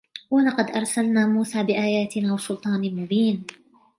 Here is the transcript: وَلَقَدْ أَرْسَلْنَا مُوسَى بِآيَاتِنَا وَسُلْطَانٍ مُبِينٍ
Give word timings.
وَلَقَدْ 0.31 0.71
أَرْسَلْنَا 0.75 1.25
مُوسَى 1.27 1.63
بِآيَاتِنَا 1.63 2.33
وَسُلْطَانٍ 2.33 2.95
مُبِينٍ 2.95 3.43